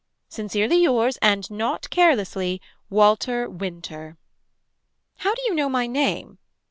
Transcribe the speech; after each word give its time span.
Sincerely 0.29 0.81
yours 0.81 1.17
and 1.17 1.47
not 1.51 1.87
carelessly. 1.91 2.59
Walter 2.89 3.47
Winter. 3.47 4.17
How 5.17 5.35
do 5.35 5.43
you 5.43 5.53
know 5.53 5.69
my 5.69 5.85
name. 5.85 6.39